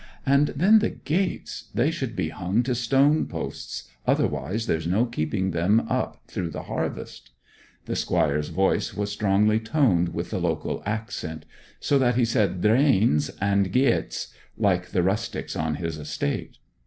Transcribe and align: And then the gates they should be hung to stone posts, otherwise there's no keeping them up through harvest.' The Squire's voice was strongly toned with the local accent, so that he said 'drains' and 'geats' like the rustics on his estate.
And 0.25 0.47
then 0.55 0.79
the 0.79 0.89
gates 0.89 1.65
they 1.75 1.91
should 1.91 2.15
be 2.15 2.29
hung 2.29 2.63
to 2.63 2.73
stone 2.73 3.27
posts, 3.27 3.87
otherwise 4.07 4.65
there's 4.65 4.87
no 4.87 5.05
keeping 5.05 5.51
them 5.51 5.81
up 5.87 6.23
through 6.25 6.51
harvest.' 6.53 7.29
The 7.85 7.95
Squire's 7.95 8.49
voice 8.49 8.95
was 8.95 9.11
strongly 9.11 9.59
toned 9.59 10.09
with 10.11 10.31
the 10.31 10.39
local 10.39 10.81
accent, 10.87 11.45
so 11.79 11.99
that 11.99 12.15
he 12.15 12.25
said 12.25 12.61
'drains' 12.63 13.29
and 13.39 13.71
'geats' 13.71 14.33
like 14.57 14.87
the 14.89 15.03
rustics 15.03 15.55
on 15.55 15.75
his 15.75 15.99
estate. 15.99 16.57